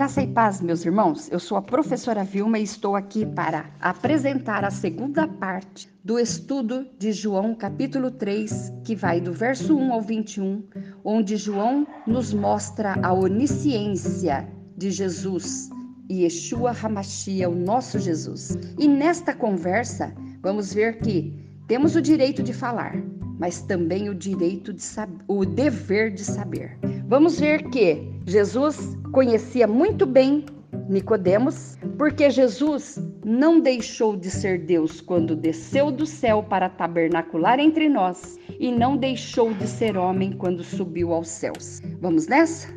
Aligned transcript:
Graça 0.00 0.22
e 0.22 0.26
paz, 0.26 0.62
meus 0.62 0.82
irmãos. 0.86 1.30
Eu 1.30 1.38
sou 1.38 1.58
a 1.58 1.60
professora 1.60 2.24
Vilma 2.24 2.58
e 2.58 2.62
estou 2.62 2.96
aqui 2.96 3.26
para 3.26 3.66
apresentar 3.78 4.64
a 4.64 4.70
segunda 4.70 5.28
parte 5.28 5.90
do 6.02 6.18
estudo 6.18 6.86
de 6.98 7.12
João, 7.12 7.54
capítulo 7.54 8.10
3, 8.10 8.72
que 8.82 8.96
vai 8.96 9.20
do 9.20 9.30
verso 9.30 9.76
1 9.76 9.92
ao 9.92 10.00
21, 10.00 10.64
onde 11.04 11.36
João 11.36 11.86
nos 12.06 12.32
mostra 12.32 12.94
a 13.02 13.12
onisciência 13.12 14.48
de 14.74 14.90
Jesus 14.90 15.68
e 16.08 16.22
Yeshua 16.22 16.74
Hamashia, 16.82 17.50
o 17.50 17.54
nosso 17.54 17.98
Jesus. 17.98 18.56
E 18.78 18.88
nesta 18.88 19.34
conversa, 19.34 20.14
vamos 20.40 20.72
ver 20.72 21.00
que 21.00 21.46
temos 21.68 21.94
o 21.94 22.00
direito 22.00 22.42
de 22.42 22.54
falar, 22.54 22.96
mas 23.38 23.60
também 23.60 24.08
o 24.08 24.14
direito 24.14 24.72
de 24.72 24.82
o 25.28 25.44
dever 25.44 26.10
de 26.10 26.24
saber. 26.24 26.78
Vamos 27.06 27.38
ver 27.38 27.64
que 27.70 28.18
Jesus 28.30 28.96
conhecia 29.12 29.66
muito 29.66 30.06
bem 30.06 30.46
Nicodemos, 30.88 31.76
porque 31.98 32.30
Jesus 32.30 32.96
não 33.24 33.58
deixou 33.58 34.16
de 34.16 34.30
ser 34.30 34.64
Deus 34.66 35.00
quando 35.00 35.34
desceu 35.34 35.90
do 35.90 36.06
céu 36.06 36.40
para 36.40 36.68
tabernacular 36.68 37.58
entre 37.58 37.88
nós 37.88 38.38
e 38.60 38.70
não 38.70 38.96
deixou 38.96 39.52
de 39.52 39.66
ser 39.66 39.96
homem 39.96 40.32
quando 40.32 40.62
subiu 40.62 41.12
aos 41.12 41.26
céus. 41.26 41.80
Vamos 42.00 42.28
nessa? 42.28 42.68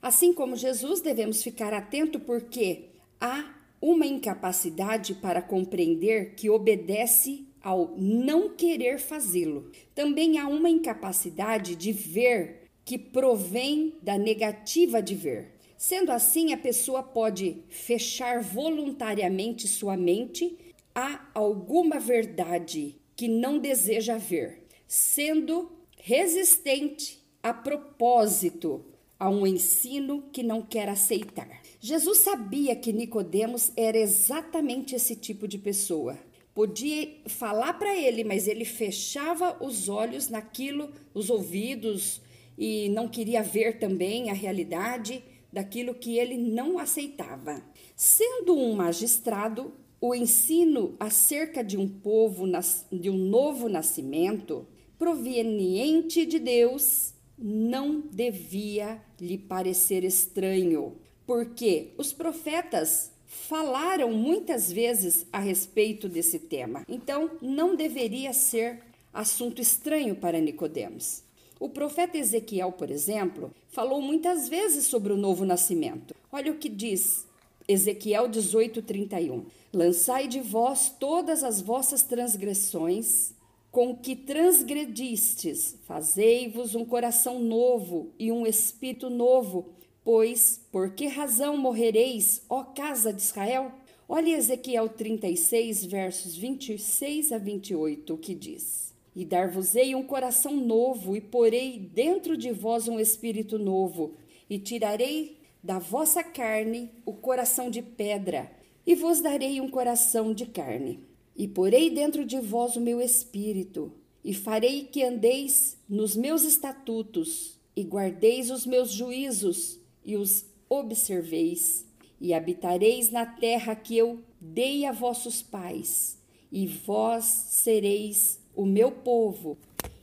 Assim 0.00 0.32
como 0.32 0.56
Jesus, 0.56 1.02
devemos 1.02 1.42
ficar 1.42 1.74
atento 1.74 2.18
porque 2.20 2.88
há 3.20 3.44
uma 3.82 4.06
incapacidade 4.06 5.12
para 5.12 5.42
compreender 5.42 6.34
que 6.36 6.48
obedece 6.48 7.49
ao 7.62 7.94
não 7.96 8.50
querer 8.50 8.98
fazê-lo. 8.98 9.70
Também 9.94 10.38
há 10.38 10.46
uma 10.48 10.70
incapacidade 10.70 11.76
de 11.76 11.92
ver 11.92 12.68
que 12.84 12.98
provém 12.98 13.94
da 14.02 14.18
negativa 14.18 15.02
de 15.02 15.14
ver. 15.14 15.52
Sendo 15.76 16.12
assim, 16.12 16.52
a 16.52 16.58
pessoa 16.58 17.02
pode 17.02 17.58
fechar 17.68 18.42
voluntariamente 18.42 19.66
sua 19.66 19.96
mente 19.96 20.56
a 20.94 21.26
alguma 21.32 21.98
verdade 21.98 22.96
que 23.16 23.28
não 23.28 23.58
deseja 23.58 24.18
ver, 24.18 24.66
sendo 24.86 25.70
resistente 25.96 27.22
a 27.42 27.52
propósito 27.52 28.84
a 29.18 29.28
um 29.28 29.46
ensino 29.46 30.24
que 30.32 30.42
não 30.42 30.62
quer 30.62 30.88
aceitar. 30.88 31.60
Jesus 31.78 32.18
sabia 32.18 32.74
que 32.74 32.92
Nicodemos 32.92 33.70
era 33.76 33.98
exatamente 33.98 34.94
esse 34.94 35.14
tipo 35.14 35.46
de 35.46 35.58
pessoa 35.58 36.18
podia 36.60 37.08
falar 37.26 37.72
para 37.78 37.96
ele, 37.96 38.22
mas 38.22 38.46
ele 38.46 38.66
fechava 38.66 39.56
os 39.64 39.88
olhos 39.88 40.28
naquilo, 40.28 40.90
os 41.14 41.30
ouvidos, 41.30 42.20
e 42.58 42.90
não 42.90 43.08
queria 43.08 43.42
ver 43.42 43.78
também 43.78 44.28
a 44.28 44.34
realidade 44.34 45.24
daquilo 45.50 45.94
que 45.94 46.18
ele 46.18 46.36
não 46.36 46.78
aceitava. 46.78 47.64
Sendo 47.96 48.54
um 48.54 48.74
magistrado, 48.74 49.72
o 49.98 50.14
ensino 50.14 50.96
acerca 51.00 51.64
de 51.64 51.78
um 51.78 51.88
povo, 51.88 52.44
de 52.92 53.08
um 53.08 53.16
novo 53.16 53.66
nascimento, 53.66 54.66
proveniente 54.98 56.26
de 56.26 56.38
Deus, 56.38 57.14
não 57.38 58.02
devia 58.02 59.00
lhe 59.18 59.38
parecer 59.38 60.04
estranho, 60.04 60.98
porque 61.26 61.94
os 61.96 62.12
profetas 62.12 63.09
falaram 63.30 64.10
muitas 64.10 64.72
vezes 64.72 65.24
a 65.32 65.38
respeito 65.38 66.08
desse 66.08 66.36
tema. 66.36 66.84
Então, 66.88 67.30
não 67.40 67.76
deveria 67.76 68.32
ser 68.32 68.82
assunto 69.14 69.62
estranho 69.62 70.16
para 70.16 70.40
Nicodemos. 70.40 71.22
O 71.60 71.68
profeta 71.68 72.18
Ezequiel, 72.18 72.72
por 72.72 72.90
exemplo, 72.90 73.52
falou 73.68 74.02
muitas 74.02 74.48
vezes 74.48 74.86
sobre 74.86 75.12
o 75.12 75.16
novo 75.16 75.44
nascimento. 75.44 76.12
Olha 76.32 76.50
o 76.50 76.56
que 76.56 76.68
diz 76.68 77.24
Ezequiel 77.68 78.28
18:31. 78.28 79.44
Lançai 79.72 80.26
de 80.26 80.40
vós 80.40 80.92
todas 80.98 81.44
as 81.44 81.60
vossas 81.60 82.02
transgressões 82.02 83.32
com 83.70 83.94
que 83.94 84.16
transgredistes, 84.16 85.76
fazei-vos 85.84 86.74
um 86.74 86.84
coração 86.84 87.38
novo 87.38 88.10
e 88.18 88.32
um 88.32 88.44
espírito 88.44 89.08
novo 89.08 89.68
Pois, 90.02 90.58
por 90.72 90.94
que 90.94 91.06
razão 91.06 91.58
morrereis, 91.58 92.42
ó 92.48 92.64
casa 92.64 93.12
de 93.12 93.20
Israel? 93.20 93.70
Olhe 94.08 94.32
Ezequiel 94.32 94.88
36, 94.88 95.84
versos 95.84 96.34
26 96.34 97.32
a 97.32 97.38
28, 97.38 98.16
que 98.16 98.34
diz: 98.34 98.94
E 99.14 99.26
dar-vos-ei 99.26 99.94
um 99.94 100.02
coração 100.02 100.56
novo, 100.56 101.14
e 101.14 101.20
porei 101.20 101.78
dentro 101.78 102.34
de 102.34 102.50
vós 102.50 102.88
um 102.88 102.98
espírito 102.98 103.58
novo, 103.58 104.14
e 104.48 104.58
tirarei 104.58 105.36
da 105.62 105.78
vossa 105.78 106.24
carne 106.24 106.90
o 107.04 107.12
coração 107.12 107.70
de 107.70 107.82
pedra, 107.82 108.50
e 108.86 108.94
vos 108.94 109.20
darei 109.20 109.60
um 109.60 109.68
coração 109.68 110.32
de 110.32 110.46
carne. 110.46 111.00
E 111.36 111.46
porei 111.46 111.90
dentro 111.90 112.24
de 112.24 112.40
vós 112.40 112.74
o 112.74 112.80
meu 112.80 113.02
espírito, 113.02 113.92
e 114.24 114.32
farei 114.32 114.84
que 114.84 115.04
andeis 115.04 115.76
nos 115.86 116.16
meus 116.16 116.42
estatutos, 116.42 117.58
e 117.76 117.82
guardeis 117.82 118.50
os 118.50 118.66
meus 118.66 118.90
juízos, 118.90 119.79
e 120.04 120.16
os 120.16 120.44
observeis, 120.68 121.86
e 122.20 122.34
habitareis 122.34 123.10
na 123.10 123.26
terra 123.26 123.74
que 123.74 123.96
eu 123.96 124.20
dei 124.40 124.84
a 124.84 124.92
vossos 124.92 125.42
pais, 125.42 126.18
e 126.52 126.66
vós 126.66 127.24
sereis 127.24 128.38
o 128.54 128.66
meu 128.66 128.90
povo, 128.90 129.56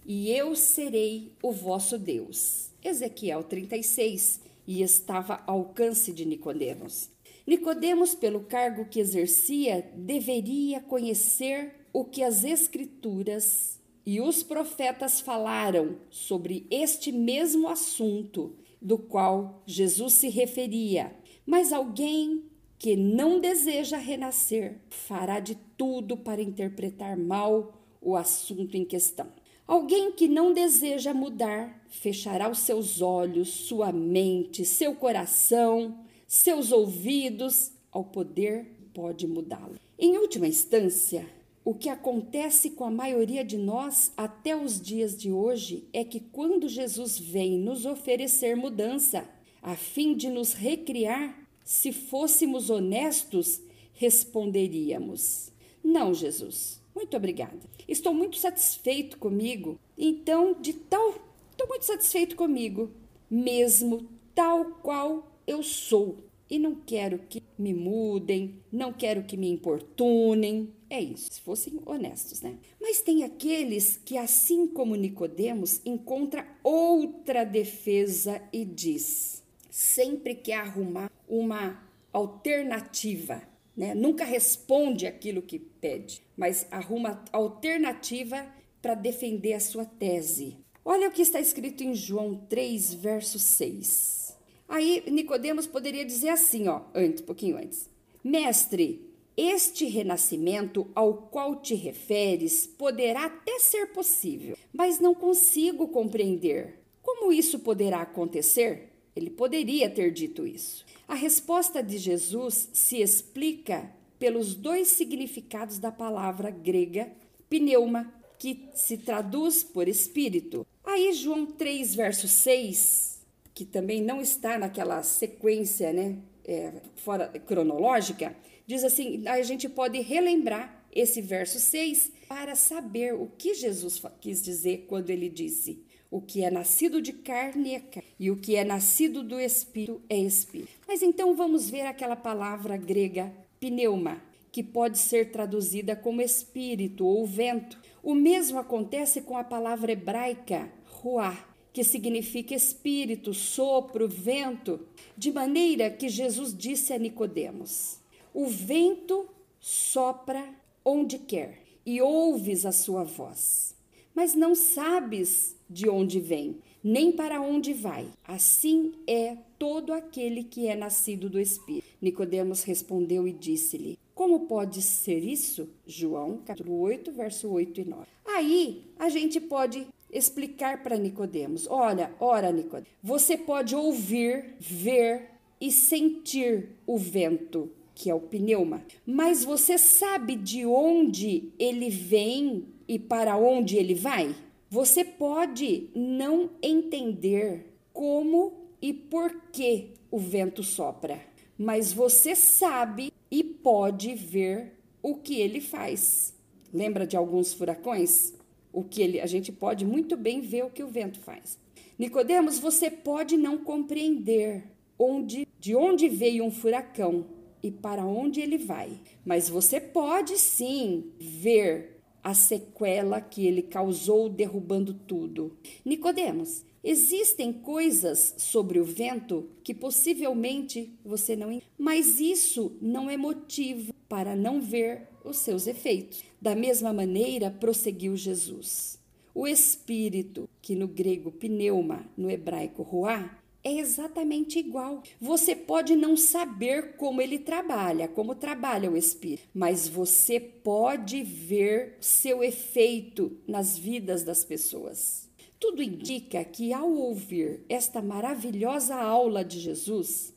e 0.06 0.31
eu 0.31 0.56
serei 0.56 1.31
o 1.44 1.52
vosso 1.52 1.97
Deus. 1.97 2.69
Ezequiel 2.84 3.44
36, 3.44 4.41
e 4.66 4.81
estava 4.81 5.44
ao 5.46 5.59
alcance 5.59 6.12
de 6.12 6.25
Nicodemos. 6.25 7.09
Nicodemos, 7.46 8.13
pelo 8.13 8.41
cargo 8.41 8.86
que 8.86 9.00
exercia, 9.00 9.90
deveria 9.96 10.81
conhecer 10.81 11.75
o 11.94 12.03
que 12.03 12.22
as 12.22 12.44
escrituras 12.44 13.80
e 14.06 14.22
os 14.22 14.44
profetas 14.44 15.19
falaram 15.19 15.97
sobre 16.09 16.66
este 16.69 17.12
mesmo 17.12 17.68
assunto 17.68 18.56
do 18.81 18.97
qual 18.97 19.63
Jesus 19.65 20.13
se 20.13 20.29
referia, 20.29 21.15
mas 21.45 21.71
alguém 21.73 22.43
que 22.79 22.95
não 22.95 23.39
deseja 23.39 23.97
renascer 23.97 24.79
fará 24.89 25.39
de 25.39 25.55
tudo 25.77 26.15
para 26.15 26.41
interpretar 26.41 27.17
mal 27.17 27.73
o 28.01 28.15
assunto 28.15 28.75
em 28.75 28.85
questão. 28.85 29.27
Alguém 29.65 30.11
que 30.11 30.27
não 30.27 30.53
deseja 30.53 31.13
mudar 31.13 31.85
fechará 31.89 32.49
os 32.49 32.59
seus 32.59 33.01
olhos, 33.01 33.49
sua 33.49 33.91
mente, 33.91 34.63
seu 34.63 34.95
coração, 34.95 35.97
seus 36.25 36.71
ouvidos 36.71 37.73
ao 37.91 38.03
poder 38.03 38.65
pode 38.94 39.27
mudá-lo. 39.27 39.75
Em 39.99 40.17
última 40.17 40.47
instância, 40.47 41.27
o 41.67 41.73
que 41.73 41.89
acontece 41.89 42.69
com 42.69 42.85
a 42.85 42.89
maioria 42.89 43.44
de 43.44 43.57
nós 43.57 44.13
até 44.16 44.55
os 44.55 44.79
dias 44.79 45.17
de 45.17 45.33
hoje 45.33 45.85
é 45.91 46.01
que 46.01 46.22
quando 46.22 46.69
Jesus 46.69 47.19
vem 47.19 47.57
nos 47.59 47.85
oferecer 47.85 48.55
mudança, 48.55 49.28
a 49.61 49.75
fim 49.75 50.16
de 50.16 50.29
nos 50.29 50.53
recriar, 50.53 51.38
se 51.66 51.91
fôssemos 51.91 52.69
honestos, 52.69 53.61
responderíamos: 53.91 55.51
Não, 55.83 56.13
Jesus, 56.13 56.81
muito 56.95 57.17
obrigada. 57.17 57.59
Estou 57.85 58.13
muito 58.13 58.38
satisfeito 58.38 59.17
comigo. 59.17 59.77
Então, 59.97 60.56
de 60.61 60.72
tal, 60.72 61.16
estou 61.51 61.67
muito 61.67 61.83
satisfeito 61.83 62.38
comigo, 62.38 62.89
mesmo 63.29 64.07
tal 64.33 64.63
qual 64.81 65.29
eu 65.45 65.61
sou. 65.61 66.19
E 66.50 66.57
não 66.57 66.75
quero 66.75 67.19
que 67.27 67.44
me 67.57 67.73
mudem, 67.73 68.62
não 68.72 68.94
quero 68.94 69.23
que 69.23 69.35
me 69.35 69.50
importunem, 69.50 70.73
é 70.90 71.01
isso, 71.01 71.31
se 71.31 71.41
fossem 71.41 71.79
honestos, 71.85 72.41
né? 72.41 72.57
Mas 72.79 73.01
tem 73.01 73.23
aqueles 73.23 74.00
que, 74.06 74.18
assim 74.18 74.68
como 74.68 74.95
Nicodemos, 74.95 75.81
encontra 75.86 76.48
outra 76.63 77.44
defesa 77.44 78.42
e 78.54 78.63
diz: 78.63 79.44
sempre 79.69 80.36
quer 80.36 80.57
arrumar 80.57 81.12
uma 81.27 81.83
alternativa, 82.13 83.42
né? 83.75 83.94
Nunca 83.94 84.24
responde 84.24 85.06
aquilo 85.06 85.42
que 85.42 85.59
pede, 85.59 86.21
mas 86.38 86.65
arruma 86.71 87.24
alternativa 87.33 88.48
para 88.81 88.95
defender 88.95 89.54
a 89.54 89.59
sua 89.59 89.83
tese. 89.83 90.57
Olha 90.86 91.09
o 91.09 91.12
que 91.12 91.21
está 91.21 91.39
escrito 91.42 91.83
em 91.83 91.94
João 91.94 92.36
3, 92.48 92.94
verso 92.94 93.38
6. 93.38 94.26
Aí 94.68 95.04
Nicodemos 95.08 95.66
poderia 95.66 96.06
dizer 96.06 96.30
assim, 96.30 96.68
ó, 96.68 96.81
antes, 96.94 97.22
um 97.22 97.25
pouquinho 97.25 97.58
antes: 97.58 97.90
Mestre, 98.24 99.08
este 99.36 99.86
renascimento 99.86 100.88
ao 100.96 101.14
qual 101.14 101.58
te 101.58 101.75
referes 101.75 102.66
poderá 102.66 103.25
até 103.25 103.60
ser 103.60 103.88
possível, 103.94 104.58
mas 104.74 105.00
não 105.00 105.14
consigo 105.14 105.88
compreender. 105.88 106.80
Como 107.02 107.31
isso 107.31 107.60
poderá 107.60 108.02
acontecer? 108.02 108.92
Ele 109.16 109.30
poderia 109.30 109.90
ter 109.90 110.12
dito 110.12 110.46
isso. 110.46 110.86
A 111.08 111.16
resposta 111.16 111.81
de 111.81 111.98
Jesus 111.98 112.69
se 112.74 113.02
explica 113.02 113.92
pelos 114.19 114.56
dois 114.56 114.90
significados 114.90 115.80
da 115.80 115.92
palavra 115.92 116.50
grega 116.50 117.12
pneuma, 117.50 118.14
que 118.38 118.69
se 118.74 118.98
traduz 118.98 119.64
por 119.64 119.88
espírito. 119.88 120.66
Aí, 120.84 121.14
João 121.14 121.46
3, 121.46 121.96
verso 121.96 122.28
6, 122.28 123.17
que 123.57 123.65
também 123.65 124.04
não 124.04 124.21
está 124.21 124.56
naquela 124.56 125.01
sequência, 125.01 125.92
né, 125.92 126.19
é, 126.45 126.74
fora 126.98 127.27
cronológica, 127.39 128.38
diz 128.68 128.83
assim: 128.83 129.27
a 129.27 129.42
gente 129.42 129.68
pode 129.68 130.00
relembrar 130.00 130.86
esse 130.94 131.24
verso 131.24 131.59
6 131.59 132.12
para 132.30 132.54
saber 132.54 133.15
o 133.15 133.25
que 133.25 133.56
Jesus 133.56 134.00
quis 134.21 134.44
dizer 134.44 134.86
quando 134.88 135.09
ele 135.09 135.27
disse: 135.27 135.83
o 136.12 136.21
que 136.21 136.44
é 136.44 136.51
nascido 136.51 137.01
de 137.01 137.12
carne 137.12 137.74
é 137.74 137.80
carne, 137.80 138.07
e 138.19 138.30
o 138.30 138.38
que 138.38 138.56
é 138.56 138.63
nascido 138.63 139.24
do 139.24 139.39
espírito 139.39 140.04
é 140.07 140.19
espírito. 140.19 140.69
Mas 140.88 141.01
então 141.01 141.36
vamos 141.36 141.68
ver 141.68 141.88
aquela 141.88 142.15
palavra 142.15 142.77
grega 142.77 143.33
pneuma, 143.59 144.21
que 144.51 144.62
pode 144.62 145.00
ser 145.00 145.31
traduzida 145.31 145.95
como 145.95 146.21
espírito 146.21 147.07
ou 147.07 147.25
vento. 147.25 147.80
O 148.04 148.13
mesmo 148.13 148.59
acontece 148.59 149.21
com 149.21 149.36
a 149.36 149.44
palavra 149.44 149.92
hebraica 149.92 150.71
ruah, 150.86 151.46
que 151.77 151.83
significa 151.83 152.56
espírito, 152.56 153.35
sopro, 153.35 154.07
vento, 154.07 154.79
de 155.15 155.31
maneira 155.31 155.91
que 155.91 156.09
Jesus 156.09 156.51
disse 156.51 156.91
a 156.91 156.97
Nicodemos: 156.97 158.00
O 158.33 158.47
vento 158.47 159.29
sopra 159.59 160.44
onde 160.83 161.19
quer 161.19 161.62
e 161.85 162.01
ouves 162.01 162.65
a 162.65 162.71
sua 162.71 163.03
voz, 163.03 163.75
mas 164.15 164.33
não 164.33 164.56
sabes 164.56 165.56
de 165.69 165.88
onde 165.88 166.19
vem, 166.19 166.57
nem 166.83 167.12
para 167.12 167.39
onde 167.39 167.75
vai. 167.75 168.07
Assim 168.27 168.94
é 169.06 169.38
todo 169.59 169.94
aquele 169.94 170.44
que 170.44 170.65
é 170.65 170.75
nascido 170.75 171.30
do 171.30 171.39
Espírito. 171.39 171.85
Nicodemos 172.01 172.63
respondeu 172.63 173.27
e 173.27 173.31
disse-lhe: 173.31 174.00
Como 174.15 174.47
pode 174.47 174.81
ser 174.81 175.23
isso? 175.23 175.69
João, 175.85 176.39
capítulo 176.44 176.80
8, 176.80 177.12
verso 177.12 177.47
8 177.50 177.81
e 177.81 177.85
9. 177.85 178.07
Aí 178.25 178.83
a 178.97 179.09
gente 179.09 179.39
pode 179.39 179.85
explicar 180.12 180.83
para 180.83 180.98
Nicodemos: 180.98 181.68
Olha, 181.69 182.12
ora, 182.19 182.51
Nicodemos, 182.51 182.89
você 183.01 183.38
pode 183.38 183.75
ouvir, 183.75 184.56
ver 184.59 185.31
e 185.59 185.71
sentir 185.71 186.69
o 186.86 186.98
vento, 186.98 187.71
que 187.95 188.09
é 188.09 188.15
o 188.15 188.19
pneuma, 188.19 188.83
mas 189.06 189.44
você 189.44 189.77
sabe 189.77 190.36
de 190.36 190.65
onde 190.65 191.51
ele 191.57 191.89
vem 191.89 192.65
e 192.88 193.00
para 193.00 193.38
onde 193.38 193.75
ele 193.75 193.95
vai? 193.95 194.36
Você 194.69 195.04
pode 195.04 195.89
não 195.95 196.51
entender 196.62 197.74
como 197.92 198.54
e 198.81 198.94
por 198.94 199.33
que 199.51 199.94
o 200.12 200.19
vento 200.19 200.62
sopra, 200.62 201.19
mas 201.57 201.92
você 201.92 202.36
sabe 202.36 203.12
e 203.31 203.44
pode 203.44 204.13
ver 204.13 204.74
o 205.01 205.15
que 205.15 205.39
ele 205.39 205.59
faz. 205.59 206.36
Lembra 206.74 207.07
de 207.07 207.18
alguns 207.18 207.54
furacões? 207.54 208.37
O 208.77 208.83
que 208.83 209.01
ele, 209.01 209.19
a 209.19 209.25
gente 209.25 209.51
pode 209.51 209.83
muito 209.83 210.15
bem 210.15 210.39
ver 210.39 210.63
o 210.63 210.69
que 210.69 210.83
o 210.83 210.88
vento 210.88 211.19
faz. 211.21 211.57
Nicodemos, 211.97 212.59
você 212.59 212.91
pode 212.91 213.35
não 213.35 213.57
compreender 213.57 214.65
onde, 215.00 215.47
de 215.59 215.75
onde 215.75 216.07
veio 216.07 216.44
um 216.44 216.51
furacão 216.51 217.25
e 217.63 217.71
para 217.71 218.06
onde 218.06 218.39
ele 218.39 218.59
vai, 218.59 218.91
mas 219.25 219.50
você 219.50 219.81
pode 219.81 220.38
sim 220.38 221.06
ver 221.19 222.00
a 222.24 222.35
sequela 222.35 223.19
que 223.19 223.47
ele 223.47 223.63
causou 223.63 224.29
derrubando 224.29 224.94
tudo. 224.94 225.57
Nicodemos, 225.83 226.63
existem 226.83 227.51
coisas 227.51 228.35
sobre 228.38 228.80
o 228.80 228.85
vento 228.85 229.50
que 229.63 229.73
possivelmente 229.73 230.94
você 231.03 231.35
não, 231.35 231.59
mas 231.80 232.19
isso 232.19 232.77
não 232.80 233.09
é 233.09 233.18
motivo 233.18 233.96
para 234.07 234.36
não 234.36 234.62
ver 234.62 235.07
os 235.24 235.38
seus 235.38 235.68
efeitos. 235.68 236.24
Da 236.42 236.56
mesma 236.56 236.94
maneira, 236.94 237.51
prosseguiu 237.51 238.15
Jesus. 238.15 239.00
O 239.33 239.48
espírito, 239.48 240.50
que 240.62 240.75
no 240.75 240.88
grego 240.88 241.31
pneuma, 241.31 242.06
no 242.18 242.30
hebraico 242.30 242.81
ruá, 242.81 243.38
é 243.63 243.80
exatamente 243.80 244.59
igual. 244.59 245.04
Você 245.19 245.56
pode 245.56 245.95
não 245.95 246.15
saber 246.15 246.95
como 246.95 247.21
ele 247.21 247.38
trabalha, 247.38 248.07
como 248.07 248.33
trabalha 248.33 248.89
o 248.89 248.95
espírito, 248.95 249.48
mas 249.54 249.88
você 249.88 250.39
pode 250.39 251.21
ver 251.21 251.98
seu 252.00 252.44
efeito 252.44 253.38
nas 253.48 253.77
vidas 253.77 254.24
das 254.24 254.45
pessoas. 254.45 255.30
Tudo 255.59 255.83
indica 255.83 256.45
que 256.45 256.71
ao 256.71 256.89
ouvir 256.92 257.65
esta 257.68 258.01
maravilhosa 258.01 258.95
aula 258.95 259.44
de 259.44 259.59
Jesus, 259.59 260.33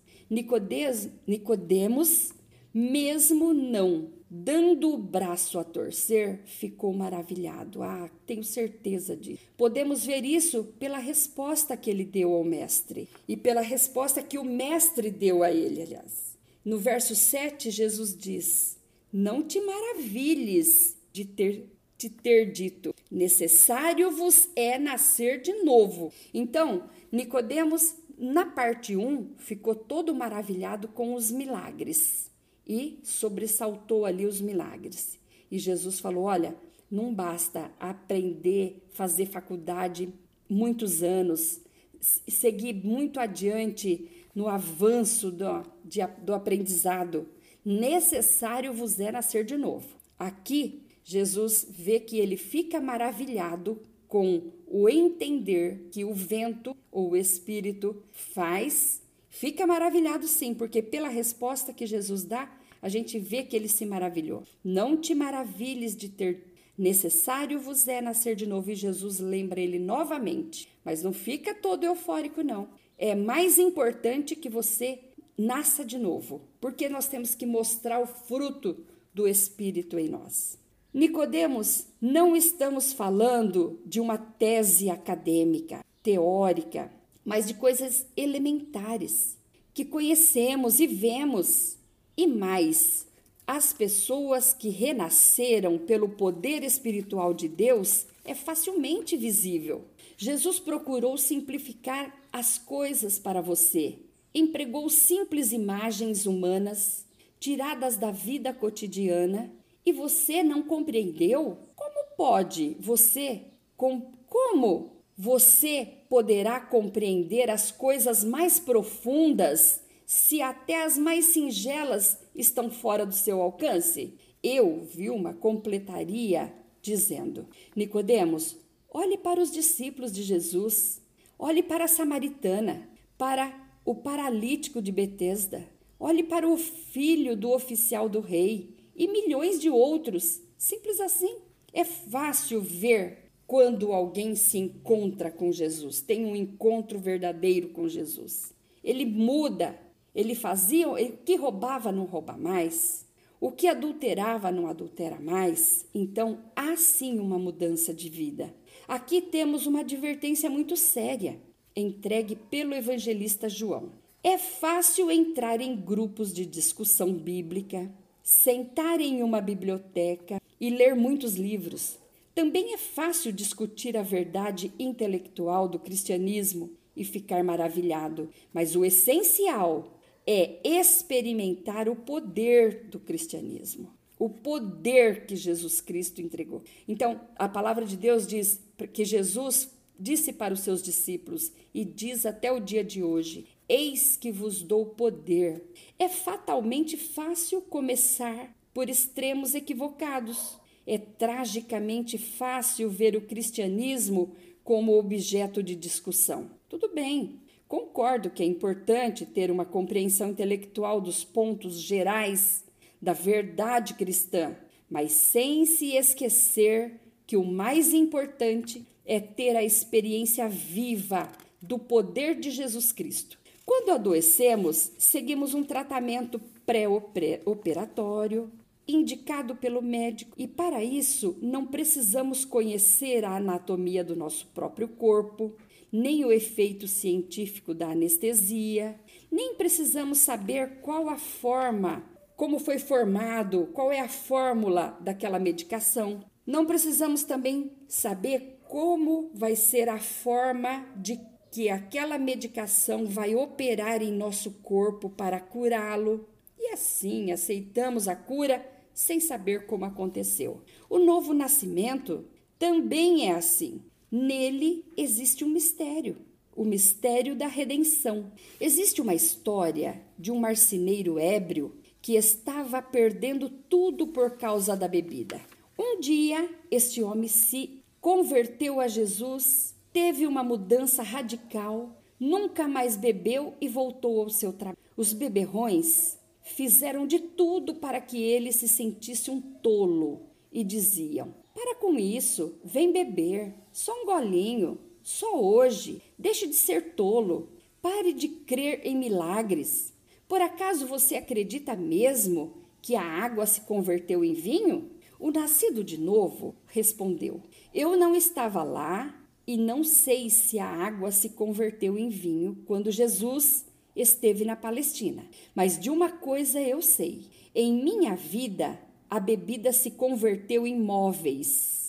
Nicodemos, 1.26 2.32
mesmo 2.72 3.52
não 3.52 4.10
dando 4.30 4.94
o 4.94 4.96
braço 4.96 5.58
a 5.58 5.64
torcer, 5.64 6.40
ficou 6.44 6.92
maravilhado. 6.92 7.82
Ah, 7.82 8.08
tenho 8.24 8.44
certeza 8.44 9.16
disso. 9.16 9.42
Podemos 9.56 10.06
ver 10.06 10.24
isso 10.24 10.64
pela 10.78 10.98
resposta 10.98 11.76
que 11.76 11.90
ele 11.90 12.04
deu 12.04 12.32
ao 12.32 12.44
mestre 12.44 13.08
e 13.26 13.36
pela 13.36 13.60
resposta 13.60 14.22
que 14.22 14.38
o 14.38 14.44
mestre 14.44 15.10
deu 15.10 15.42
a 15.42 15.50
ele, 15.50 15.82
aliás. 15.82 16.38
No 16.64 16.78
verso 16.78 17.16
7, 17.16 17.70
Jesus 17.70 18.16
diz: 18.16 18.78
Não 19.12 19.42
te 19.42 19.60
maravilhes 19.60 20.96
de 21.12 21.24
ter 21.24 21.66
te 21.98 22.08
ter 22.08 22.50
dito: 22.52 22.94
necessário 23.10 24.10
vos 24.10 24.48
é 24.54 24.78
nascer 24.78 25.42
de 25.42 25.52
novo. 25.64 26.12
Então, 26.32 26.88
Nicodemos, 27.10 27.94
na 28.16 28.46
parte 28.46 28.96
1, 28.96 29.34
ficou 29.38 29.74
todo 29.74 30.14
maravilhado 30.14 30.88
com 30.88 31.14
os 31.14 31.30
milagres 31.30 32.29
e 32.70 33.00
sobressaltou 33.02 34.06
ali 34.06 34.24
os 34.24 34.40
milagres. 34.40 35.18
E 35.50 35.58
Jesus 35.58 35.98
falou: 35.98 36.22
Olha, 36.22 36.54
não 36.88 37.12
basta 37.12 37.72
aprender, 37.80 38.86
fazer 38.90 39.26
faculdade 39.26 40.08
muitos 40.48 41.02
anos, 41.02 41.60
seguir 42.00 42.74
muito 42.74 43.18
adiante 43.18 44.08
no 44.32 44.46
avanço 44.46 45.32
do, 45.32 45.64
de, 45.84 45.98
do 46.22 46.32
aprendizado. 46.32 47.26
Necessário 47.64 48.72
vos 48.72 49.00
é 49.00 49.10
nascer 49.10 49.44
de 49.44 49.56
novo. 49.56 49.88
Aqui, 50.16 50.82
Jesus 51.02 51.66
vê 51.68 51.98
que 51.98 52.18
ele 52.18 52.36
fica 52.36 52.80
maravilhado 52.80 53.82
com 54.06 54.52
o 54.68 54.88
entender 54.88 55.88
que 55.90 56.04
o 56.04 56.14
vento 56.14 56.76
ou 56.92 57.10
o 57.10 57.16
espírito 57.16 58.00
faz. 58.12 59.02
Fica 59.28 59.66
maravilhado 59.66 60.28
sim, 60.28 60.54
porque 60.54 60.80
pela 60.80 61.08
resposta 61.08 61.72
que 61.72 61.84
Jesus 61.84 62.24
dá, 62.24 62.59
a 62.82 62.88
gente 62.88 63.18
vê 63.18 63.42
que 63.42 63.54
ele 63.54 63.68
se 63.68 63.84
maravilhou. 63.84 64.42
Não 64.64 64.96
te 64.96 65.14
maravilhes 65.14 65.96
de 65.96 66.08
ter 66.08 66.50
necessário 66.76 67.60
vos 67.60 67.86
é 67.86 68.00
nascer 68.00 68.34
de 68.34 68.46
novo. 68.46 68.70
E 68.70 68.74
Jesus 68.74 69.20
lembra 69.20 69.60
ele 69.60 69.78
novamente. 69.78 70.68
Mas 70.84 71.02
não 71.02 71.12
fica 71.12 71.54
todo 71.54 71.84
eufórico, 71.84 72.42
não. 72.42 72.68
É 72.96 73.14
mais 73.14 73.58
importante 73.58 74.34
que 74.34 74.48
você 74.48 75.00
nasça 75.36 75.84
de 75.84 75.98
novo, 75.98 76.42
porque 76.60 76.88
nós 76.88 77.06
temos 77.06 77.34
que 77.34 77.46
mostrar 77.46 78.00
o 78.00 78.06
fruto 78.06 78.84
do 79.12 79.26
Espírito 79.26 79.98
em 79.98 80.08
nós. 80.08 80.58
Nicodemos, 80.92 81.86
não 82.00 82.36
estamos 82.36 82.92
falando 82.92 83.80
de 83.86 84.00
uma 84.00 84.18
tese 84.18 84.90
acadêmica, 84.90 85.84
teórica, 86.02 86.92
mas 87.24 87.46
de 87.46 87.54
coisas 87.54 88.06
elementares 88.16 89.38
que 89.72 89.84
conhecemos 89.84 90.80
e 90.80 90.86
vemos 90.86 91.78
e 92.16 92.26
mais, 92.26 93.06
as 93.46 93.72
pessoas 93.72 94.52
que 94.52 94.68
renasceram 94.68 95.78
pelo 95.78 96.08
poder 96.08 96.62
espiritual 96.62 97.34
de 97.34 97.48
Deus 97.48 98.06
é 98.24 98.34
facilmente 98.34 99.16
visível. 99.16 99.86
Jesus 100.16 100.58
procurou 100.58 101.16
simplificar 101.16 102.14
as 102.32 102.58
coisas 102.58 103.18
para 103.18 103.40
você. 103.40 103.98
Empregou 104.34 104.88
simples 104.88 105.50
imagens 105.50 106.26
humanas 106.26 107.04
tiradas 107.40 107.96
da 107.96 108.10
vida 108.10 108.52
cotidiana 108.52 109.50
e 109.84 109.92
você 109.92 110.42
não 110.42 110.62
compreendeu? 110.62 111.58
Como 111.74 112.16
pode 112.16 112.76
você 112.78 113.46
com, 113.76 114.12
como 114.28 114.92
você 115.16 115.88
poderá 116.08 116.60
compreender 116.60 117.50
as 117.50 117.70
coisas 117.70 118.22
mais 118.22 118.60
profundas 118.60 119.82
se 120.10 120.42
até 120.42 120.82
as 120.82 120.98
mais 120.98 121.26
singelas 121.26 122.18
estão 122.34 122.68
fora 122.68 123.06
do 123.06 123.14
seu 123.14 123.40
alcance? 123.40 124.18
Eu, 124.42 124.80
Vilma, 124.82 125.32
completaria 125.34 126.52
dizendo: 126.82 127.46
Nicodemos, 127.76 128.56
olhe 128.92 129.16
para 129.16 129.40
os 129.40 129.52
discípulos 129.52 130.10
de 130.12 130.24
Jesus, 130.24 131.00
olhe 131.38 131.62
para 131.62 131.84
a 131.84 131.88
samaritana, 131.88 132.90
para 133.16 133.54
o 133.84 133.94
paralítico 133.94 134.82
de 134.82 134.90
Betesda, 134.90 135.64
olhe 135.96 136.24
para 136.24 136.48
o 136.48 136.56
filho 136.56 137.36
do 137.36 137.52
oficial 137.52 138.08
do 138.08 138.18
rei 138.18 138.74
e 138.96 139.06
milhões 139.06 139.60
de 139.60 139.70
outros. 139.70 140.42
Simples 140.58 140.98
assim. 140.98 141.36
É 141.72 141.84
fácil 141.84 142.60
ver 142.60 143.30
quando 143.46 143.92
alguém 143.92 144.34
se 144.34 144.58
encontra 144.58 145.30
com 145.30 145.52
Jesus, 145.52 146.00
tem 146.00 146.26
um 146.26 146.34
encontro 146.34 146.98
verdadeiro 146.98 147.68
com 147.68 147.86
Jesus. 147.86 148.52
Ele 148.82 149.04
muda 149.06 149.78
ele 150.14 150.34
fazia, 150.34 150.88
o 150.88 150.96
que 151.24 151.36
roubava 151.36 151.92
não 151.92 152.04
rouba 152.04 152.36
mais, 152.36 153.06
o 153.40 153.50
que 153.50 153.66
adulterava 153.66 154.50
não 154.52 154.66
adultera 154.66 155.18
mais. 155.18 155.86
Então, 155.94 156.40
há 156.54 156.76
sim 156.76 157.18
uma 157.18 157.38
mudança 157.38 157.94
de 157.94 158.08
vida. 158.08 158.54
Aqui 158.86 159.22
temos 159.22 159.66
uma 159.66 159.80
advertência 159.80 160.50
muito 160.50 160.76
séria. 160.76 161.40
entregue 161.76 162.34
pelo 162.34 162.74
evangelista 162.74 163.48
João. 163.48 163.92
É 164.22 164.36
fácil 164.36 165.10
entrar 165.10 165.60
em 165.60 165.74
grupos 165.74 166.32
de 166.34 166.44
discussão 166.44 167.14
bíblica, 167.14 167.90
sentar 168.22 169.00
em 169.00 169.22
uma 169.22 169.40
biblioteca 169.40 170.42
e 170.60 170.68
ler 170.68 170.94
muitos 170.94 171.36
livros. 171.36 171.98
Também 172.34 172.74
é 172.74 172.76
fácil 172.76 173.32
discutir 173.32 173.96
a 173.96 174.02
verdade 174.02 174.72
intelectual 174.78 175.68
do 175.68 175.78
cristianismo 175.78 176.70
e 176.94 177.04
ficar 177.04 177.42
maravilhado, 177.42 178.28
mas 178.52 178.76
o 178.76 178.84
essencial 178.84 179.99
é 180.26 180.60
experimentar 180.64 181.88
o 181.88 181.96
poder 181.96 182.84
do 182.88 183.00
cristianismo, 183.00 183.92
o 184.18 184.28
poder 184.28 185.26
que 185.26 185.34
Jesus 185.34 185.80
Cristo 185.80 186.20
entregou. 186.20 186.62
Então, 186.86 187.20
a 187.36 187.48
palavra 187.48 187.84
de 187.84 187.96
Deus 187.96 188.26
diz 188.26 188.60
que 188.92 189.04
Jesus 189.04 189.70
disse 189.98 190.32
para 190.32 190.54
os 190.54 190.60
seus 190.60 190.82
discípulos 190.82 191.52
e 191.74 191.84
diz 191.84 192.24
até 192.24 192.50
o 192.50 192.60
dia 192.60 192.82
de 192.82 193.02
hoje: 193.02 193.46
Eis 193.68 194.16
que 194.16 194.32
vos 194.32 194.62
dou 194.62 194.86
poder. 194.86 195.64
É 195.98 196.08
fatalmente 196.08 196.96
fácil 196.96 197.60
começar 197.62 198.56
por 198.72 198.88
extremos 198.88 199.54
equivocados. 199.54 200.58
É 200.86 200.98
tragicamente 200.98 202.18
fácil 202.18 202.88
ver 202.88 203.14
o 203.14 203.20
cristianismo 203.20 204.34
como 204.64 204.98
objeto 204.98 205.62
de 205.62 205.76
discussão. 205.76 206.50
Tudo 206.68 206.88
bem, 206.88 207.40
concordo 207.70 208.30
que 208.30 208.42
é 208.42 208.46
importante 208.46 209.24
ter 209.24 209.48
uma 209.48 209.64
compreensão 209.64 210.30
intelectual 210.30 211.00
dos 211.00 211.22
pontos 211.22 211.80
gerais 211.80 212.64
da 213.00 213.12
verdade 213.12 213.94
cristã, 213.94 214.56
mas 214.90 215.12
sem 215.12 215.64
se 215.64 215.94
esquecer 215.94 216.98
que 217.24 217.36
o 217.36 217.44
mais 217.44 217.94
importante 217.94 218.84
é 219.06 219.20
ter 219.20 219.54
a 219.56 219.62
experiência 219.62 220.48
viva 220.48 221.30
do 221.62 221.78
poder 221.78 222.40
de 222.40 222.50
Jesus 222.50 222.90
Cristo. 222.90 223.38
Quando 223.64 223.92
adoecemos, 223.92 224.90
seguimos 224.98 225.54
um 225.54 225.62
tratamento 225.62 226.40
pré-operatório 226.66 228.50
indicado 228.88 229.54
pelo 229.54 229.80
médico, 229.80 230.32
e 230.36 230.48
para 230.48 230.82
isso 230.82 231.38
não 231.40 231.64
precisamos 231.64 232.44
conhecer 232.44 233.24
a 233.24 233.36
anatomia 233.36 234.02
do 234.02 234.16
nosso 234.16 234.48
próprio 234.48 234.88
corpo, 234.88 235.54
nem 235.92 236.24
o 236.24 236.32
efeito 236.32 236.86
científico 236.86 237.74
da 237.74 237.90
anestesia, 237.90 238.98
nem 239.30 239.54
precisamos 239.54 240.18
saber 240.18 240.80
qual 240.80 241.08
a 241.08 241.16
forma, 241.16 242.04
como 242.36 242.58
foi 242.58 242.78
formado, 242.78 243.68
qual 243.72 243.92
é 243.92 244.00
a 244.00 244.08
fórmula 244.08 244.98
daquela 245.00 245.38
medicação. 245.38 246.24
Não 246.46 246.66
precisamos 246.66 247.24
também 247.24 247.72
saber 247.86 248.60
como 248.68 249.30
vai 249.34 249.56
ser 249.56 249.88
a 249.88 249.98
forma 249.98 250.86
de 250.96 251.20
que 251.50 251.68
aquela 251.68 252.18
medicação 252.18 253.06
vai 253.06 253.34
operar 253.34 254.02
em 254.02 254.12
nosso 254.12 254.52
corpo 254.62 255.10
para 255.10 255.40
curá-lo. 255.40 256.28
E 256.58 256.72
assim 256.72 257.32
aceitamos 257.32 258.06
a 258.06 258.14
cura 258.14 258.64
sem 258.94 259.18
saber 259.18 259.66
como 259.66 259.84
aconteceu. 259.84 260.62
O 260.88 260.98
novo 260.98 261.32
nascimento 261.32 262.24
também 262.58 263.28
é 263.28 263.32
assim. 263.32 263.82
Nele 264.10 264.84
existe 264.96 265.44
um 265.44 265.48
mistério, 265.48 266.16
o 266.56 266.64
mistério 266.64 267.36
da 267.36 267.46
redenção. 267.46 268.32
Existe 268.60 269.00
uma 269.00 269.14
história 269.14 270.02
de 270.18 270.32
um 270.32 270.38
marceneiro 270.38 271.18
ébrio 271.18 271.76
que 272.02 272.14
estava 272.16 272.82
perdendo 272.82 273.48
tudo 273.48 274.08
por 274.08 274.36
causa 274.36 274.76
da 274.76 274.88
bebida. 274.88 275.40
Um 275.78 276.00
dia, 276.00 276.48
este 276.70 277.02
homem 277.02 277.28
se 277.28 277.82
converteu 278.00 278.80
a 278.80 278.88
Jesus, 278.88 279.74
teve 279.92 280.26
uma 280.26 280.42
mudança 280.42 281.02
radical, 281.02 282.02
nunca 282.18 282.66
mais 282.66 282.96
bebeu 282.96 283.54
e 283.60 283.68
voltou 283.68 284.20
ao 284.20 284.30
seu 284.30 284.52
trabalho. 284.52 284.78
Os 284.96 285.12
beberrões 285.12 286.18
fizeram 286.42 287.06
de 287.06 287.18
tudo 287.18 287.76
para 287.76 288.00
que 288.00 288.20
ele 288.20 288.52
se 288.52 288.66
sentisse 288.66 289.30
um 289.30 289.40
tolo 289.40 290.26
e 290.52 290.64
diziam: 290.64 291.34
Para 291.54 291.76
com 291.76 291.98
isso, 291.98 292.58
vem 292.64 292.92
beber, 292.92 293.54
só 293.72 293.92
um 294.02 294.06
golinho, 294.06 294.78
só 295.02 295.40
hoje, 295.40 296.02
deixe 296.18 296.46
de 296.46 296.54
ser 296.54 296.94
tolo, 296.94 297.48
pare 297.80 298.12
de 298.12 298.28
crer 298.28 298.80
em 298.84 298.96
milagres. 298.96 299.92
Por 300.28 300.40
acaso 300.40 300.86
você 300.86 301.16
acredita 301.16 301.74
mesmo 301.74 302.52
que 302.82 302.96
a 302.96 303.02
água 303.02 303.46
se 303.46 303.62
converteu 303.62 304.24
em 304.24 304.34
vinho? 304.34 304.90
O 305.18 305.30
nascido 305.30 305.84
de 305.84 305.98
novo 305.98 306.54
respondeu: 306.66 307.40
Eu 307.74 307.96
não 307.96 308.14
estava 308.14 308.62
lá 308.62 309.14
e 309.46 309.56
não 309.56 309.82
sei 309.82 310.30
se 310.30 310.58
a 310.58 310.66
água 310.66 311.10
se 311.10 311.30
converteu 311.30 311.98
em 311.98 312.08
vinho 312.08 312.62
quando 312.66 312.90
Jesus 312.90 313.66
esteve 313.94 314.44
na 314.44 314.56
Palestina. 314.56 315.24
Mas 315.54 315.78
de 315.78 315.90
uma 315.90 316.10
coisa 316.10 316.60
eu 316.60 316.80
sei: 316.80 317.26
em 317.54 317.82
minha 317.82 318.14
vida, 318.14 318.80
a 319.08 319.18
bebida 319.18 319.72
se 319.72 319.90
converteu 319.90 320.66
em 320.66 320.78
móveis 320.78 321.80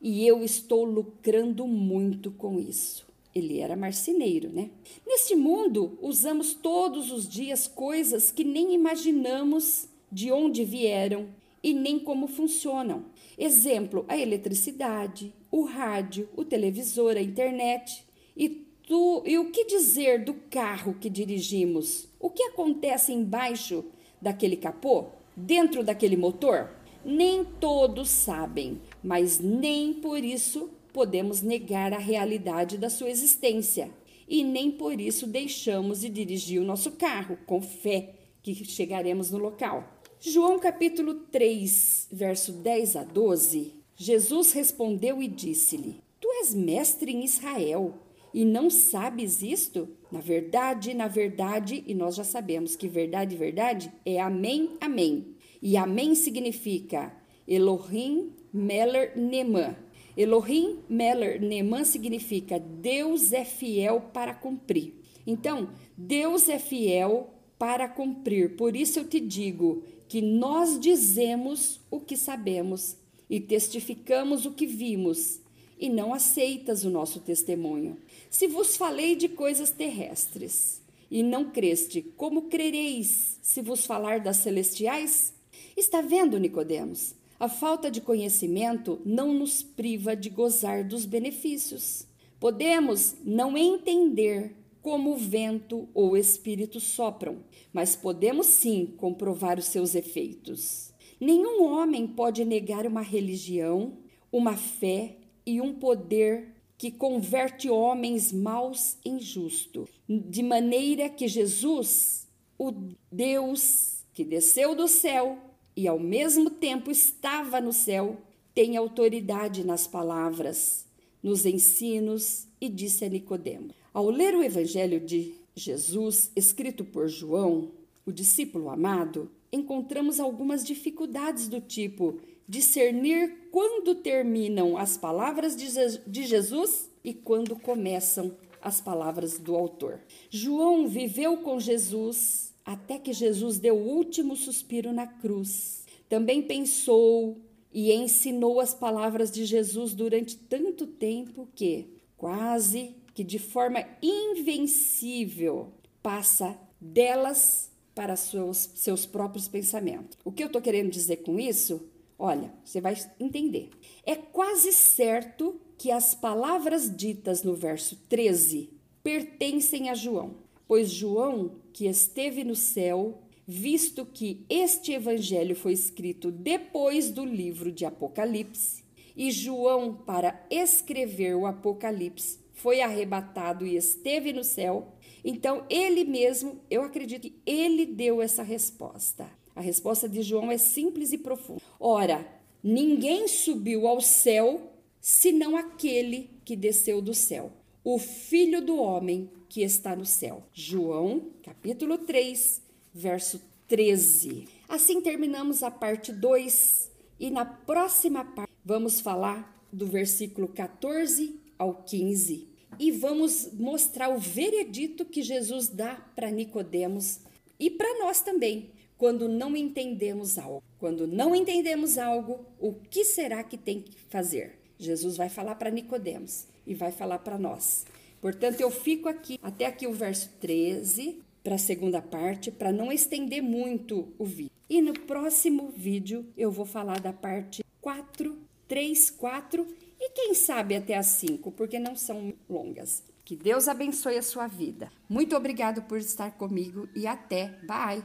e 0.00 0.26
eu 0.26 0.42
estou 0.42 0.84
lucrando 0.84 1.66
muito 1.66 2.30
com 2.30 2.58
isso. 2.58 3.06
Ele 3.34 3.60
era 3.60 3.76
marceneiro, 3.76 4.48
né? 4.48 4.70
Neste 5.06 5.36
mundo, 5.36 5.98
usamos 6.00 6.54
todos 6.54 7.12
os 7.12 7.28
dias 7.28 7.68
coisas 7.68 8.32
que 8.32 8.42
nem 8.42 8.74
imaginamos 8.74 9.88
de 10.10 10.32
onde 10.32 10.64
vieram 10.64 11.28
e 11.62 11.72
nem 11.72 11.98
como 11.98 12.26
funcionam. 12.26 13.04
Exemplo: 13.38 14.04
a 14.08 14.16
eletricidade, 14.16 15.32
o 15.50 15.62
rádio, 15.62 16.28
o 16.36 16.44
televisor, 16.44 17.16
a 17.16 17.22
internet 17.22 18.04
e 18.36 18.66
do, 18.88 19.22
e 19.24 19.38
o 19.38 19.50
que 19.50 19.64
dizer 19.64 20.24
do 20.24 20.34
carro 20.34 20.96
que 21.00 21.08
dirigimos? 21.08 22.08
O 22.18 22.28
que 22.28 22.42
acontece 22.42 23.12
embaixo 23.12 23.84
daquele 24.20 24.56
capô? 24.56 25.06
Dentro 25.36 25.84
daquele 25.84 26.16
motor? 26.16 26.79
Nem 27.04 27.44
todos 27.44 28.08
sabem, 28.10 28.80
mas 29.02 29.38
nem 29.38 29.94
por 29.94 30.22
isso 30.22 30.70
podemos 30.92 31.40
negar 31.42 31.92
a 31.92 31.98
realidade 31.98 32.76
da 32.76 32.90
sua 32.90 33.08
existência. 33.08 33.90
E 34.28 34.44
nem 34.44 34.70
por 34.70 35.00
isso 35.00 35.26
deixamos 35.26 36.02
de 36.02 36.08
dirigir 36.08 36.60
o 36.60 36.64
nosso 36.64 36.92
carro, 36.92 37.38
com 37.46 37.60
fé 37.60 38.14
que 38.42 38.54
chegaremos 38.64 39.30
no 39.30 39.38
local. 39.38 40.00
João 40.20 40.58
capítulo 40.58 41.14
3, 41.14 42.08
verso 42.12 42.52
10 42.52 42.96
a 42.96 43.04
12. 43.04 43.72
Jesus 43.96 44.52
respondeu 44.52 45.22
e 45.22 45.26
disse-lhe: 45.26 46.00
Tu 46.20 46.28
és 46.40 46.54
mestre 46.54 47.12
em 47.12 47.24
Israel 47.24 47.94
e 48.32 48.44
não 48.44 48.70
sabes 48.70 49.42
isto? 49.42 49.88
Na 50.10 50.20
verdade, 50.20 50.94
na 50.94 51.08
verdade, 51.08 51.82
e 51.86 51.94
nós 51.94 52.14
já 52.14 52.24
sabemos 52.24 52.76
que 52.76 52.88
verdade, 52.88 53.36
verdade 53.36 53.92
é 54.04 54.20
amém, 54.20 54.70
amém. 54.80 55.34
E 55.62 55.76
amém 55.76 56.14
significa 56.14 57.14
Elohim 57.46 58.32
Meller 58.52 59.12
Neman. 59.16 59.76
Elohim 60.16 60.80
Meller 60.88 61.40
Neman 61.40 61.84
significa 61.84 62.58
Deus 62.58 63.32
é 63.32 63.44
fiel 63.44 64.00
para 64.12 64.34
cumprir. 64.34 64.94
Então, 65.26 65.70
Deus 65.96 66.48
é 66.48 66.58
fiel 66.58 67.30
para 67.58 67.88
cumprir. 67.88 68.56
Por 68.56 68.74
isso 68.74 68.98
eu 68.98 69.04
te 69.08 69.20
digo 69.20 69.82
que 70.08 70.20
nós 70.20 70.80
dizemos 70.80 71.80
o 71.90 72.00
que 72.00 72.16
sabemos 72.16 72.96
e 73.28 73.38
testificamos 73.38 74.44
o 74.44 74.52
que 74.52 74.66
vimos 74.66 75.40
e 75.78 75.88
não 75.88 76.12
aceitas 76.12 76.84
o 76.84 76.90
nosso 76.90 77.20
testemunho. 77.20 77.96
Se 78.28 78.46
vos 78.46 78.76
falei 78.76 79.14
de 79.14 79.28
coisas 79.28 79.70
terrestres 79.70 80.82
e 81.10 81.22
não 81.22 81.50
creste, 81.50 82.02
como 82.16 82.42
crereis 82.42 83.38
se 83.40 83.62
vos 83.62 83.86
falar 83.86 84.20
das 84.20 84.38
celestiais? 84.38 85.32
Está 85.80 86.02
vendo, 86.02 86.38
Nicodemos? 86.38 87.14
A 87.38 87.48
falta 87.48 87.90
de 87.90 88.02
conhecimento 88.02 89.00
não 89.02 89.32
nos 89.32 89.62
priva 89.62 90.14
de 90.14 90.28
gozar 90.28 90.84
dos 90.84 91.06
benefícios. 91.06 92.06
Podemos 92.38 93.16
não 93.24 93.56
entender 93.56 94.54
como 94.82 95.12
o 95.12 95.16
vento 95.16 95.88
ou 95.94 96.10
o 96.10 96.16
espírito 96.18 96.78
sopram, 96.78 97.38
mas 97.72 97.96
podemos 97.96 98.46
sim 98.46 98.92
comprovar 98.98 99.58
os 99.58 99.64
seus 99.64 99.94
efeitos. 99.94 100.92
Nenhum 101.18 101.64
homem 101.64 102.06
pode 102.06 102.44
negar 102.44 102.86
uma 102.86 103.00
religião, 103.00 103.94
uma 104.30 104.58
fé 104.58 105.16
e 105.46 105.62
um 105.62 105.72
poder 105.72 106.56
que 106.76 106.90
converte 106.90 107.70
homens 107.70 108.34
maus 108.34 108.98
em 109.02 109.18
justo, 109.18 109.88
de 110.06 110.42
maneira 110.42 111.08
que 111.08 111.26
Jesus, 111.26 112.28
o 112.58 112.70
Deus 113.10 114.04
que 114.12 114.22
desceu 114.22 114.74
do 114.74 114.86
céu 114.86 115.49
e 115.80 115.88
ao 115.88 115.98
mesmo 115.98 116.50
tempo 116.50 116.90
estava 116.90 117.58
no 117.58 117.72
céu, 117.72 118.18
tem 118.54 118.76
autoridade 118.76 119.64
nas 119.64 119.86
palavras, 119.86 120.84
nos 121.22 121.46
ensinos 121.46 122.46
e 122.60 122.68
disse 122.68 123.06
a 123.06 123.08
Nicodemo. 123.08 123.70
Ao 123.90 124.10
ler 124.10 124.34
o 124.34 124.42
evangelho 124.42 125.00
de 125.00 125.34
Jesus, 125.56 126.30
escrito 126.36 126.84
por 126.84 127.08
João, 127.08 127.70
o 128.04 128.12
discípulo 128.12 128.68
amado, 128.68 129.30
encontramos 129.50 130.20
algumas 130.20 130.62
dificuldades 130.66 131.48
do 131.48 131.62
tipo 131.62 132.18
discernir 132.46 133.48
quando 133.50 133.94
terminam 133.94 134.76
as 134.76 134.98
palavras 134.98 135.56
de 135.56 136.26
Jesus 136.26 136.90
e 137.02 137.14
quando 137.14 137.56
começam 137.56 138.36
as 138.60 138.82
palavras 138.82 139.38
do 139.38 139.56
autor. 139.56 139.98
João 140.28 140.86
viveu 140.86 141.38
com 141.38 141.58
Jesus 141.58 142.49
até 142.64 142.98
que 142.98 143.12
Jesus 143.12 143.58
deu 143.58 143.76
o 143.76 143.88
último 143.88 144.36
suspiro 144.36 144.92
na 144.92 145.06
cruz. 145.06 145.84
Também 146.08 146.42
pensou 146.42 147.40
e 147.72 147.92
ensinou 147.92 148.60
as 148.60 148.74
palavras 148.74 149.30
de 149.30 149.44
Jesus 149.44 149.94
durante 149.94 150.36
tanto 150.36 150.86
tempo 150.86 151.48
que, 151.54 151.86
quase 152.16 152.94
que 153.14 153.24
de 153.24 153.38
forma 153.38 153.84
invencível, 154.02 155.72
passa 156.02 156.58
delas 156.80 157.70
para 157.94 158.16
seus, 158.16 158.70
seus 158.74 159.04
próprios 159.06 159.46
pensamentos. 159.46 160.16
O 160.24 160.32
que 160.32 160.42
eu 160.42 160.46
estou 160.46 160.62
querendo 160.62 160.90
dizer 160.90 161.18
com 161.18 161.38
isso? 161.38 161.88
Olha, 162.18 162.52
você 162.64 162.80
vai 162.80 162.96
entender. 163.18 163.70
É 164.04 164.14
quase 164.16 164.72
certo 164.72 165.60
que 165.78 165.90
as 165.90 166.14
palavras 166.14 166.94
ditas 166.94 167.42
no 167.42 167.54
verso 167.54 167.96
13 168.08 168.70
pertencem 169.02 169.88
a 169.88 169.94
João, 169.94 170.34
pois 170.70 170.88
João, 170.88 171.56
que 171.72 171.88
esteve 171.88 172.44
no 172.44 172.54
céu, 172.54 173.24
visto 173.44 174.06
que 174.06 174.46
este 174.48 174.92
evangelho 174.92 175.56
foi 175.56 175.72
escrito 175.72 176.30
depois 176.30 177.10
do 177.10 177.24
livro 177.24 177.72
de 177.72 177.84
Apocalipse, 177.84 178.84
e 179.16 179.32
João, 179.32 179.92
para 179.92 180.46
escrever 180.48 181.34
o 181.34 181.44
Apocalipse, 181.44 182.38
foi 182.52 182.82
arrebatado 182.82 183.66
e 183.66 183.74
esteve 183.74 184.32
no 184.32 184.44
céu, 184.44 184.94
então 185.24 185.66
ele 185.68 186.04
mesmo, 186.04 186.60
eu 186.70 186.84
acredito 186.84 187.22
que 187.22 187.34
ele 187.44 187.84
deu 187.84 188.22
essa 188.22 188.44
resposta. 188.44 189.28
A 189.56 189.60
resposta 189.60 190.08
de 190.08 190.22
João 190.22 190.52
é 190.52 190.56
simples 190.56 191.12
e 191.12 191.18
profunda. 191.18 191.60
Ora, 191.80 192.24
ninguém 192.62 193.26
subiu 193.26 193.88
ao 193.88 194.00
céu 194.00 194.70
senão 195.00 195.56
aquele 195.56 196.30
que 196.44 196.54
desceu 196.54 197.02
do 197.02 197.12
céu, 197.12 197.50
o 197.82 197.98
Filho 197.98 198.60
do 198.60 198.76
homem 198.76 199.30
que 199.48 199.62
está 199.62 199.96
no 199.96 200.04
céu. 200.04 200.42
João, 200.52 201.30
capítulo 201.42 201.98
3, 201.98 202.62
verso 202.92 203.40
13. 203.68 204.48
Assim 204.68 205.00
terminamos 205.00 205.62
a 205.62 205.70
parte 205.70 206.12
2 206.12 206.90
e 207.18 207.30
na 207.30 207.44
próxima 207.44 208.24
parte 208.24 208.52
vamos 208.64 209.00
falar 209.00 209.64
do 209.72 209.86
versículo 209.86 210.48
14 210.48 211.38
ao 211.58 211.82
15 211.82 212.48
e 212.78 212.90
vamos 212.92 213.50
mostrar 213.52 214.08
o 214.08 214.18
veredito 214.18 215.04
que 215.04 215.22
Jesus 215.22 215.68
dá 215.68 215.96
para 216.14 216.30
Nicodemos 216.30 217.20
e 217.58 217.68
para 217.68 217.98
nós 217.98 218.20
também, 218.20 218.70
quando 218.96 219.28
não 219.28 219.56
entendemos 219.56 220.38
algo. 220.38 220.62
Quando 220.78 221.06
não 221.06 221.34
entendemos 221.34 221.98
algo, 221.98 222.46
o 222.58 222.72
que 222.72 223.04
será 223.04 223.44
que 223.44 223.58
tem 223.58 223.82
que 223.82 223.94
fazer? 224.08 224.59
Jesus 224.80 225.16
vai 225.16 225.28
falar 225.28 225.54
para 225.56 225.70
Nicodemos 225.70 226.46
e 226.66 226.74
vai 226.74 226.90
falar 226.90 227.18
para 227.18 227.38
nós. 227.38 227.84
Portanto, 228.20 228.60
eu 228.60 228.70
fico 228.70 229.08
aqui 229.08 229.38
até 229.42 229.66
aqui 229.66 229.86
o 229.86 229.92
verso 229.92 230.30
13 230.40 231.20
para 231.42 231.54
a 231.54 231.58
segunda 231.58 232.02
parte, 232.02 232.50
para 232.50 232.72
não 232.72 232.92
estender 232.92 233.42
muito 233.42 234.12
o 234.18 234.24
vídeo. 234.24 234.50
E 234.68 234.80
no 234.80 234.92
próximo 234.92 235.72
vídeo 235.76 236.26
eu 236.36 236.50
vou 236.50 236.66
falar 236.66 237.00
da 237.00 237.12
parte 237.12 237.62
4, 237.80 238.38
3, 238.68 239.10
4 239.10 239.66
e 239.98 240.10
quem 240.10 240.34
sabe 240.34 240.76
até 240.76 240.96
as 240.96 241.06
5, 241.06 241.50
porque 241.52 241.78
não 241.78 241.96
são 241.96 242.32
longas. 242.48 243.02
Que 243.24 243.36
Deus 243.36 243.68
abençoe 243.68 244.16
a 244.16 244.22
sua 244.22 244.46
vida. 244.46 244.90
Muito 245.08 245.36
obrigado 245.36 245.82
por 245.82 245.98
estar 245.98 246.32
comigo 246.32 246.88
e 246.94 247.06
até. 247.06 247.58
Bye! 247.66 248.02